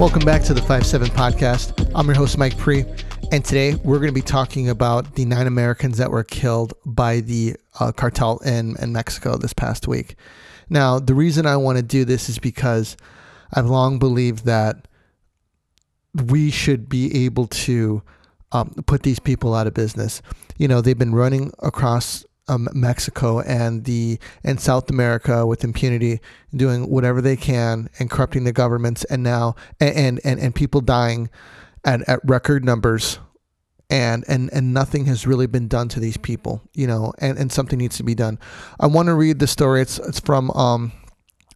[0.00, 1.92] Welcome back to the 5 7 podcast.
[1.94, 2.86] I'm your host, Mike Pre,
[3.32, 7.20] and today we're going to be talking about the nine Americans that were killed by
[7.20, 10.16] the uh, cartel in, in Mexico this past week.
[10.70, 12.96] Now, the reason I want to do this is because
[13.52, 14.88] I've long believed that
[16.14, 18.02] we should be able to
[18.52, 20.22] um, put these people out of business.
[20.56, 26.20] You know, they've been running across um, Mexico and the and South America with impunity,
[26.54, 31.30] doing whatever they can and corrupting the governments, and now and and and people dying
[31.84, 33.18] at, at record numbers.
[33.92, 37.50] And, and and nothing has really been done to these people, you know, and, and
[37.50, 38.38] something needs to be done.
[38.78, 39.82] I want to read the story.
[39.82, 40.92] It's it's from um,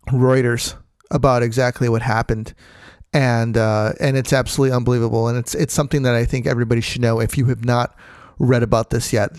[0.08, 0.74] Reuters
[1.12, 2.52] about exactly what happened
[3.14, 5.28] and uh, and it's absolutely unbelievable.
[5.28, 7.96] And it's it's something that I think everybody should know if you have not
[8.38, 9.30] read about this yet.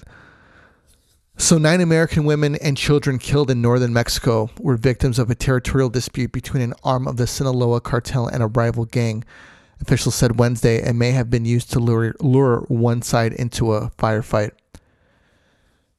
[1.38, 5.90] So, nine American women and children killed in northern Mexico were victims of a territorial
[5.90, 9.26] dispute between an arm of the Sinaloa cartel and a rival gang.
[9.82, 13.92] Officials said Wednesday it may have been used to lure, lure one side into a
[13.92, 14.52] firefight.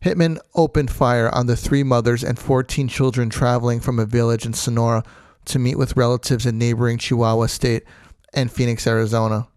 [0.03, 4.55] Hitmen opened fire on the three mothers and 14 children traveling from a village in
[4.55, 5.05] Sonora
[5.45, 7.85] to meet with relatives in neighboring Chihuahua State
[8.33, 9.49] and Phoenix, Arizona.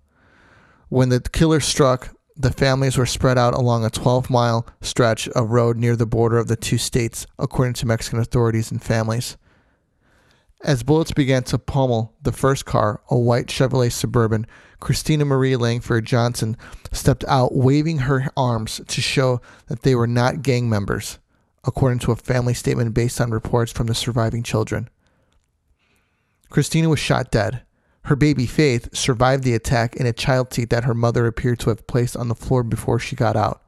[0.89, 5.51] When the killer struck, the families were spread out along a 12 mile stretch of
[5.51, 9.35] road near the border of the two states, according to Mexican authorities and families.
[10.61, 14.47] As bullets began to pummel the first car, a white Chevrolet Suburban,
[14.79, 16.55] Christina Marie Langford Johnson
[16.93, 21.19] stepped out waving her arms to show that they were not gang members,
[21.65, 24.89] according to a family statement based on reports from the surviving children.
[26.49, 27.63] Christina was shot dead.
[28.03, 31.69] Her baby Faith survived the attack in a child seat that her mother appeared to
[31.69, 33.61] have placed on the floor before she got out.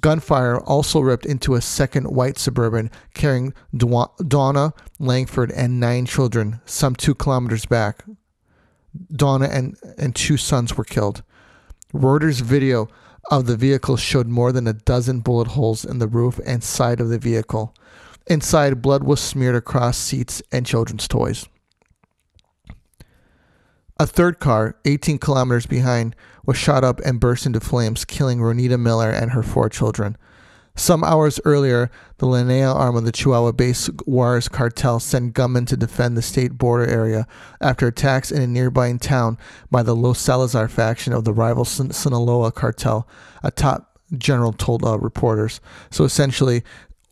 [0.00, 6.94] Gunfire also ripped into a second white suburban carrying Dawna Langford and nine children, some
[6.94, 8.04] two kilometers back.
[9.12, 11.22] Dawna and, and two sons were killed.
[11.94, 12.88] Reuters video
[13.30, 17.00] of the vehicle showed more than a dozen bullet holes in the roof and side
[17.00, 17.74] of the vehicle.
[18.26, 21.46] Inside, blood was smeared across seats and children's toys.
[24.00, 26.14] A third car, 18 kilometers behind,
[26.46, 30.16] was shot up and burst into flames, killing Rhonita Miller and her four children.
[30.76, 35.76] Some hours earlier, the Linea arm of the Chihuahua based Juarez cartel sent gunmen to
[35.76, 37.26] defend the state border area
[37.60, 39.36] after attacks in a nearby town
[39.68, 43.08] by the Los Salazar faction of the rival Sin- Sinaloa cartel,
[43.42, 45.60] a top general told uh, reporters.
[45.90, 46.62] So essentially,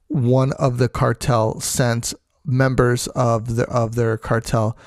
[0.06, 2.14] one of the cartel sent
[2.44, 4.78] members of the of their cartel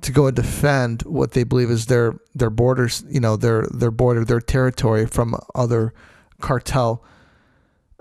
[0.00, 3.90] to go and defend what they believe is their their borders, you know, their their
[3.90, 5.92] border, their territory from other
[6.40, 7.04] cartel,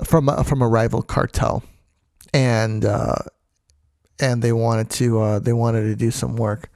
[0.03, 1.63] from a, from a rival cartel,
[2.33, 3.15] and uh,
[4.19, 6.69] and they wanted to uh, they wanted to do some work.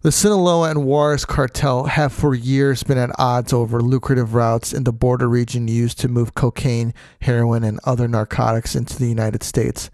[0.00, 4.84] The Sinaloa and Juarez cartel have for years been at odds over lucrative routes in
[4.84, 9.90] the border region used to move cocaine, heroin, and other narcotics into the United States.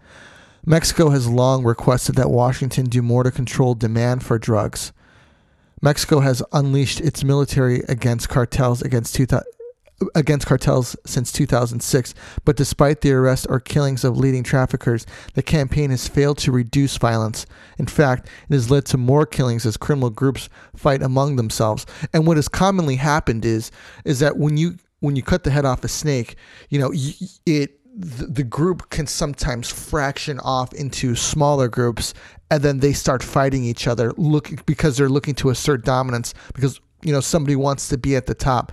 [0.67, 4.93] Mexico has long requested that Washington do more to control demand for drugs.
[5.83, 9.27] Mexico has unleashed its military against cartels against two,
[10.15, 12.15] against cartels since 2006,
[12.45, 16.97] but despite the arrest or killings of leading traffickers, the campaign has failed to reduce
[16.97, 17.45] violence.
[17.79, 21.85] In fact, it has led to more killings as criminal groups fight among themselves.
[22.15, 23.71] And what has commonly happened is
[24.05, 26.37] is that when you when you cut the head off a snake,
[26.71, 26.91] you know,
[27.45, 32.13] it the, group can sometimes fraction off into smaller groups
[32.51, 36.81] and then they start fighting each other look because they're looking to assert dominance because
[37.03, 38.73] you know somebody wants to be at the top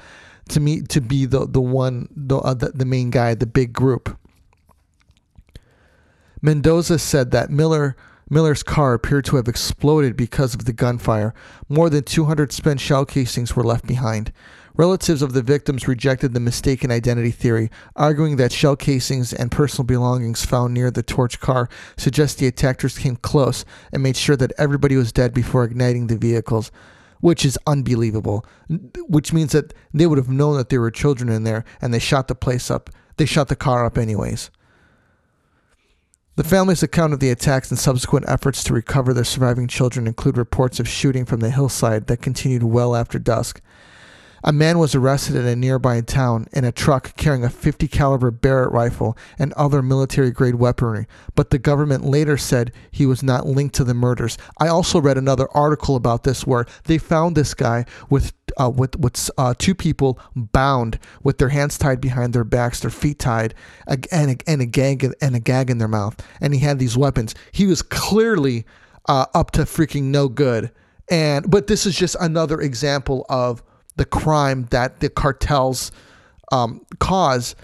[0.50, 3.72] to me to be the the one the, uh, the, the main guy the big
[3.72, 4.18] group
[6.42, 7.96] Mendoza said that Miller
[8.30, 11.34] Miller's car appeared to have exploded because of the gunfire.
[11.68, 14.32] More than 200 spent shell casings were left behind.
[14.78, 19.85] Relatives of the victims rejected the mistaken identity theory, arguing that shell casings and personal
[19.85, 24.53] belongings found near the torch car suggest the attackers came close and made sure that
[24.58, 26.72] everybody was dead before igniting the vehicles,
[27.20, 28.46] which is unbelievable.
[29.08, 32.00] Which means that they would have known that there were children in there and they
[32.00, 32.90] shot the place up.
[33.17, 34.50] They shot the car up anyways.
[36.38, 40.38] The family's account of the attacks and subsequent efforts to recover their surviving children include
[40.38, 43.62] reports of shooting from the hillside that continued well after dusk.
[44.43, 48.32] A man was arrested in a nearby town in a truck carrying a 50 caliber
[48.32, 53.46] Barrett rifle and other military grade weaponry, but the government later said he was not
[53.46, 54.38] linked to the murders.
[54.58, 58.97] I also read another article about this where they found this guy with uh, with
[58.97, 63.53] with uh, two people bound with their hands tied behind their backs, their feet tied,
[64.11, 66.97] and a, and a gag and a gag in their mouth, and he had these
[66.97, 67.35] weapons.
[67.52, 68.66] He was clearly
[69.08, 70.72] uh, up to freaking no good
[71.09, 73.64] And but this is just another example of
[73.96, 75.91] the crime that the cartels
[76.52, 77.55] um, cause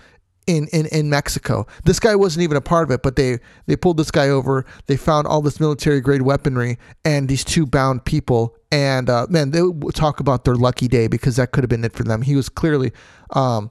[0.47, 1.67] in, in, in Mexico.
[1.83, 4.65] This guy wasn't even a part of it, but they, they pulled this guy over.
[4.85, 8.55] They found all this military grade weaponry and these two bound people.
[8.71, 9.61] And uh, man, they
[9.93, 12.21] talk about their lucky day because that could have been it for them.
[12.21, 12.93] He was clearly,
[13.31, 13.69] um,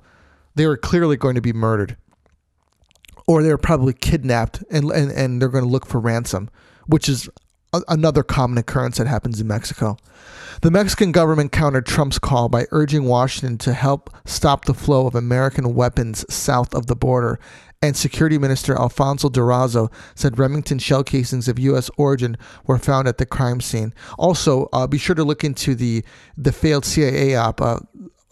[0.54, 1.96] they were clearly going to be murdered,
[3.26, 6.48] or they were probably kidnapped, and and, and they're going to look for ransom,
[6.86, 7.28] which is
[7.88, 9.96] another common occurrence that happens in Mexico.
[10.62, 15.14] The Mexican government countered Trump's call by urging Washington to help stop the flow of
[15.14, 17.38] American weapons south of the border.
[17.82, 21.90] And Security Minister Alfonso Durazo said Remington shell casings of U.S.
[21.98, 23.92] origin were found at the crime scene.
[24.18, 26.02] Also, uh, be sure to look into the
[26.38, 27.60] the failed CIA op.
[27.60, 27.80] Uh,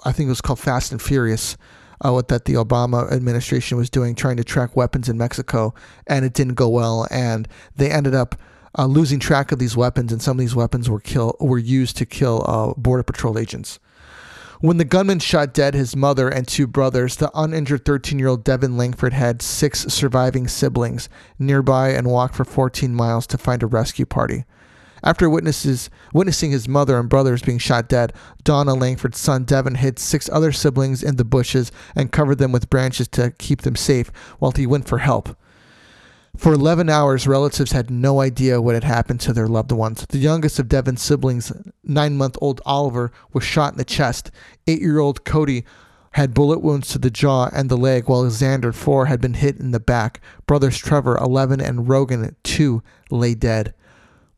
[0.05, 1.57] I think it was called Fast and Furious.
[2.05, 5.75] Uh, what that the Obama administration was doing, trying to track weapons in Mexico,
[6.07, 7.47] and it didn't go well, and
[7.77, 8.35] they ended up
[8.79, 11.97] uh, losing track of these weapons, and some of these weapons were kill were used
[11.99, 13.79] to kill uh, border patrol agents.
[14.61, 18.45] When the gunman shot dead his mother and two brothers, the uninjured 13 year old
[18.45, 23.67] Devin Langford had six surviving siblings nearby and walked for 14 miles to find a
[23.67, 24.45] rescue party.
[25.03, 29.99] After witnesses witnessing his mother and brothers being shot dead, Dawna Langford's son Devin hid
[29.99, 34.11] six other siblings in the bushes and covered them with branches to keep them safe
[34.39, 35.37] while he went for help.
[36.37, 40.05] For 11 hours, relatives had no idea what had happened to their loved ones.
[40.09, 41.53] The youngest of Devin's siblings,
[41.85, 44.31] nine month old Oliver, was shot in the chest.
[44.67, 45.65] Eight year old Cody
[46.13, 49.59] had bullet wounds to the jaw and the leg, while Xander, four, had been hit
[49.59, 50.21] in the back.
[50.47, 53.75] Brothers Trevor, 11, and Rogan, two, lay dead.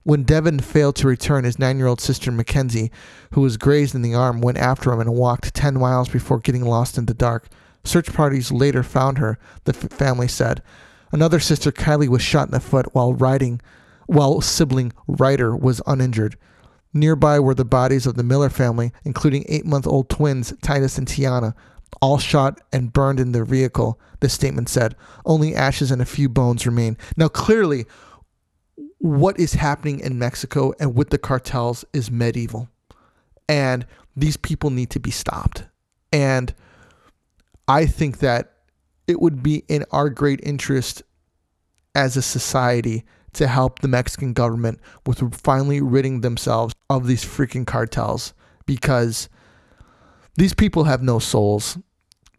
[0.03, 2.93] When Devin failed to return, his nine year old sister Mackenzie,
[3.33, 6.65] who was grazed in the arm, went after him and walked 10 miles before getting
[6.65, 7.49] lost in the dark.
[7.85, 10.63] Search parties later found her, the f- family said.
[11.13, 13.61] Another sister, Kylie, was shot in the foot while riding,
[14.07, 16.37] while sibling Ryder was uninjured.
[16.93, 21.07] Nearby were the bodies of the Miller family, including eight month old twins Titus and
[21.07, 21.55] Tiana,
[22.01, 24.97] all shot and burned in their vehicle, the statement said.
[25.25, 26.97] Only ashes and a few bones remain.
[27.17, 27.87] Now, clearly,
[28.99, 32.69] what is happening in Mexico and with the cartels is medieval.
[33.49, 33.87] And
[34.17, 35.65] these people need to be stopped.
[36.13, 36.55] And
[37.69, 38.56] I think that
[39.07, 41.03] it would be in our great interest
[41.95, 47.67] as a society to help the Mexican government with finally ridding themselves of these freaking
[47.67, 48.33] cartels
[48.65, 49.29] because
[50.37, 51.79] these people have no souls.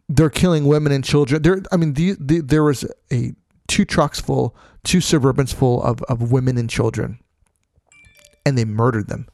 [0.08, 1.42] They're killing women and children.
[1.42, 3.32] There, I mean, the, the, there was a
[3.68, 7.18] two trucks full, two suburbans full of, of women and children,
[8.44, 9.28] and they murdered them.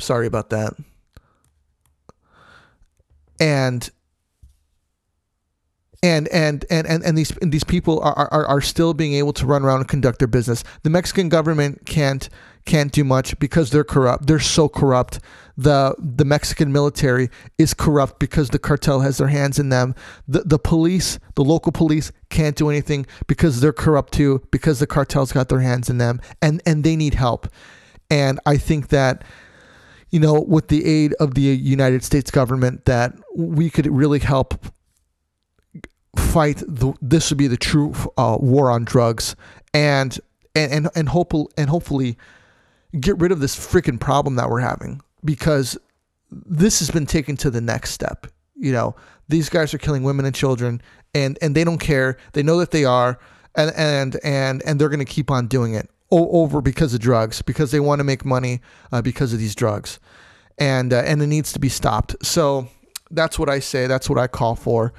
[0.00, 0.74] Sorry about that.
[3.40, 3.88] And
[6.02, 9.32] and and and and, and these and these people are, are are still being able
[9.32, 10.62] to run around and conduct their business.
[10.82, 12.28] The Mexican government can't
[12.64, 14.26] can't do much because they're corrupt.
[14.26, 15.18] They're so corrupt.
[15.56, 19.94] The the Mexican military is corrupt because the cartel has their hands in them.
[20.28, 24.86] The the police, the local police can't do anything because they're corrupt too because the
[24.86, 27.48] cartels got their hands in them and and they need help.
[28.10, 29.24] And I think that
[30.10, 34.64] you know with the aid of the United States government that we could really help
[36.18, 39.36] fight the, this would be the true uh, war on drugs
[39.72, 40.18] and
[40.54, 42.16] and and and, hope, and hopefully
[42.98, 45.78] get rid of this freaking problem that we're having because
[46.30, 48.26] this has been taken to the next step.
[48.54, 48.96] You know
[49.28, 50.82] these guys are killing women and children
[51.14, 52.16] and and they don't care.
[52.32, 53.18] They know that they are
[53.54, 57.42] and and and and they're going to keep on doing it over because of drugs
[57.42, 58.60] because they want to make money
[58.92, 60.00] uh, because of these drugs.
[60.58, 62.16] And uh, and it needs to be stopped.
[62.24, 62.68] So
[63.10, 63.86] that's what i say.
[63.86, 64.92] That's what i call for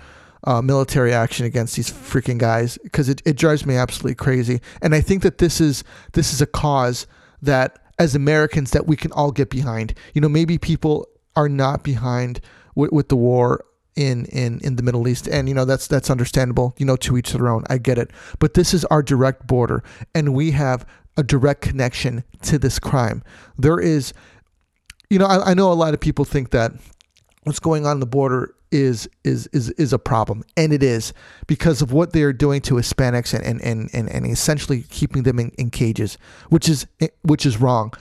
[0.45, 4.61] uh, military action against these freaking guys because it, it drives me absolutely crazy.
[4.81, 7.07] And I think that this is this is a cause
[7.41, 9.93] that as Americans that we can all get behind.
[10.13, 12.39] You know, maybe people are not behind
[12.73, 13.65] with, with the war
[13.95, 16.73] in, in in the Middle East, and you know that's that's understandable.
[16.77, 17.65] You know, to each their own.
[17.69, 19.83] I get it, but this is our direct border,
[20.15, 20.85] and we have
[21.17, 23.21] a direct connection to this crime.
[23.57, 24.13] There is,
[25.09, 26.71] you know, I, I know a lot of people think that
[27.43, 30.43] what's going on in the border is is is is a problem.
[30.57, 31.13] And it is
[31.47, 35.39] because of what they are doing to Hispanics and and and, and essentially keeping them
[35.39, 36.17] in, in cages
[36.49, 37.93] which is eh, which is wrong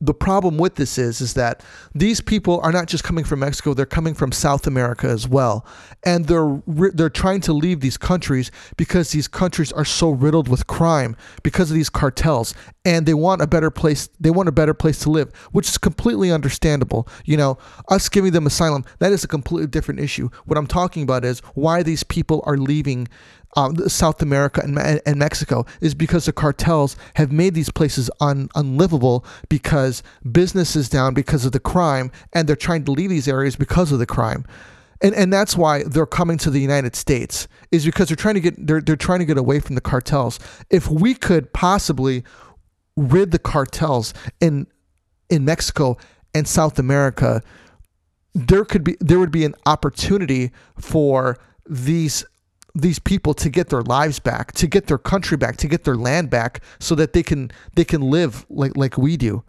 [0.00, 1.62] the, problem with this is is that
[1.94, 5.64] these people are not just coming from Mexico they're coming from South America as well.
[6.04, 10.66] And they're they're trying to leave these countries because these countries are so riddled with
[10.66, 12.54] crime because of these cartels.
[12.84, 15.78] And they want a better place they want a better place to live which is
[15.78, 17.08] completely understandable.
[17.24, 20.28] You know us giving them asylum that is a completely different issue.
[20.46, 23.08] What i'm talking about is why these people are leaving
[23.56, 28.48] um, South America and, and, Mexico is because the cartels have made these places un,
[28.54, 33.26] unlivable because business is down because of the crime, and they're trying to leave these
[33.26, 34.44] areas because of the crime.
[35.00, 38.40] And, and that's why they're coming to the United States is because they're trying to
[38.40, 40.38] get they're, they're trying to get away from the cartels.
[40.70, 42.24] If we could possibly
[42.96, 44.66] rid the cartels in
[45.28, 45.96] in Mexico
[46.34, 47.42] and South America,
[48.34, 52.24] there could be there would be an opportunity for these
[52.76, 55.96] these people to get their lives back, to get their country back, to get their
[55.96, 59.42] land back, so that they can they can live like like we do.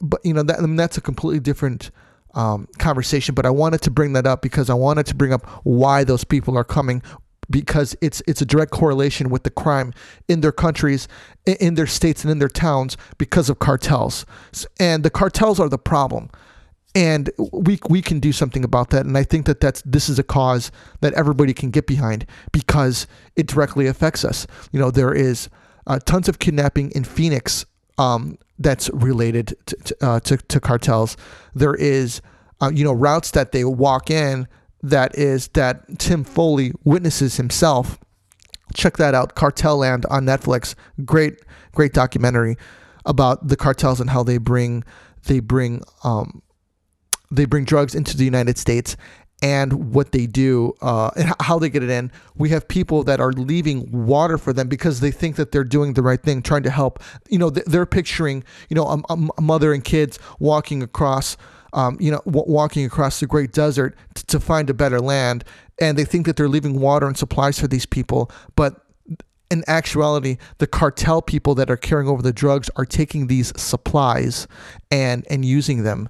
[0.00, 1.90] But you know that I mean, that's a completely different
[2.34, 3.34] um, conversation.
[3.34, 6.24] But I wanted to bring that up because I wanted to bring up why those
[6.24, 7.02] people are coming
[7.50, 9.92] because it's it's a direct correlation with the crime
[10.26, 11.08] in their countries,
[11.46, 14.24] in their states, and in their towns because of cartels.
[14.80, 16.30] And the cartels are the problem
[16.94, 19.06] and we we can do something about that.
[19.06, 23.06] And i think that that's this is a cause that everybody can get behind because
[23.36, 24.46] it directly affects us.
[24.72, 25.48] You know there is
[25.86, 27.64] uh, tons of kidnapping in phoenix
[27.96, 31.16] um, that's related to, to, uh, to, to, cartels.
[31.54, 32.20] There is
[32.60, 34.48] uh, you know routes that they walk in
[34.82, 37.98] that is that tim foley witnesses himself.
[38.74, 39.34] Check that out.
[39.34, 40.74] Cartel land on netflix.
[41.04, 41.40] Great
[41.72, 42.56] great documentary
[43.04, 44.84] about the cartels and how they bring
[45.24, 46.42] they bring um,
[47.30, 48.96] they bring drugs into the United States
[49.40, 52.10] and what they do uh, and how they get it in.
[52.36, 55.94] We have people that are leaving water for them because they think that they're doing
[55.94, 57.02] the right thing, trying to help.
[57.28, 61.36] You know, they're picturing, you know, a, a mother and kids walking across,
[61.72, 65.44] um, you know, w- walking across the great desert t- to find a better land,
[65.80, 68.82] and they think that they're leaving water and supplies for these people, but
[69.50, 74.46] in actuality, the cartel people that are carrying over the drugs are taking these supplies
[74.90, 76.08] and and using them.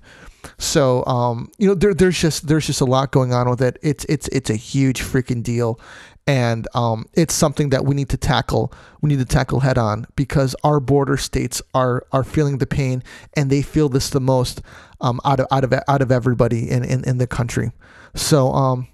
[0.57, 3.79] So um, you know, there, there's just there's just a lot going on with it.
[3.83, 5.81] It's it's it's a huge freaking deal,
[6.27, 8.73] and um, it's something that we need to tackle.
[9.01, 13.03] We need to tackle head on because our border states are are feeling the pain,
[13.35, 14.63] and they feel this the most
[15.01, 17.73] um, out of out of out of everybody in in, in the country.
[18.15, 18.89] So um,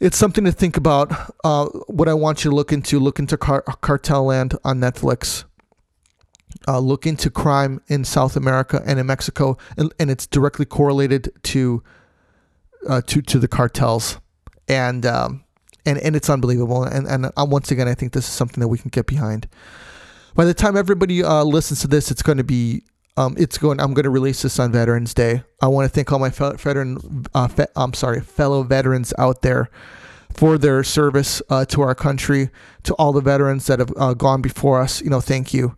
[0.00, 1.12] it's something to think about.
[1.42, 5.44] Uh, what I want you to look into, look into Car- Cartel Land on Netflix
[6.66, 11.30] uh, look into crime in South America and in Mexico, and, and it's directly correlated
[11.44, 11.82] to
[12.88, 14.18] uh, to to the cartels,
[14.68, 15.44] and um,
[15.86, 16.84] and and it's unbelievable.
[16.84, 19.48] And and uh, once again, I think this is something that we can get behind.
[20.34, 22.82] By the time everybody uh, listens to this, it's going to be
[23.16, 23.80] um, it's going.
[23.80, 25.42] I'm going to release this on Veterans Day.
[25.60, 29.42] I want to thank all my fe- veteran, uh, fe- I'm sorry, fellow veterans out
[29.42, 29.70] there
[30.34, 32.50] for their service uh, to our country.
[32.84, 35.76] To all the veterans that have uh, gone before us, you know, thank you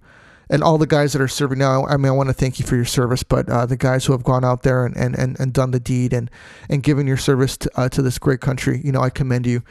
[0.51, 1.87] and all the guys that are serving now.
[1.87, 4.13] I mean, I want to thank you for your service, but uh, the guys who
[4.13, 6.31] have gone out there and, and, and, and done the deed and,
[6.69, 9.63] and given your service to, uh, to this great country, you know, I commend you.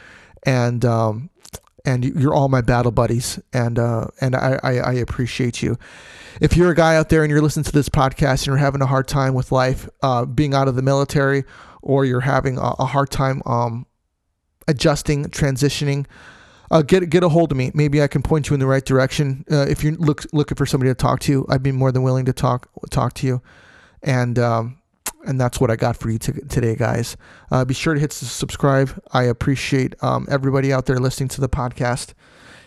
[0.44, 1.30] And, um,
[1.84, 5.78] and you're all my battle buddies, and uh, and I, I, I, appreciate you.
[6.38, 8.82] If you're a guy out there and you're listening to this podcast and you're having
[8.82, 11.44] a hard time with life, uh, being out of the military,
[11.80, 13.86] or you're having a, a hard time um,
[14.68, 16.04] adjusting, transitioning,
[16.70, 17.70] uh, get get a hold of me.
[17.74, 19.44] Maybe I can point you in the right direction.
[19.50, 22.26] Uh, if you're look, looking for somebody to talk to, I'd be more than willing
[22.26, 23.42] to talk talk to you.
[24.02, 24.78] And um,
[25.26, 27.16] and that's what I got for you t- today, guys.
[27.50, 29.00] Uh, be sure to hit subscribe.
[29.12, 32.14] I appreciate um, everybody out there listening to the podcast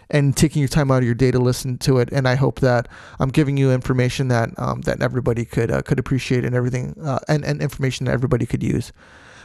[0.10, 2.10] and taking your time out of your day to listen to it.
[2.12, 2.88] And I hope that
[3.20, 7.20] I'm giving you information that um, that everybody could uh, could appreciate and everything uh,
[7.28, 8.92] and and information that everybody could use.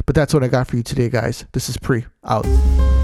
[0.04, 1.44] But that's what I got for you today, guys.
[1.52, 2.97] This is Pre out.